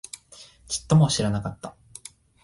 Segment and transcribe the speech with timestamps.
[0.67, 1.75] ちっとも知らなかった